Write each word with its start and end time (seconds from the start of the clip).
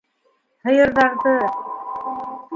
Һыйырҙарҙы... 0.69 1.37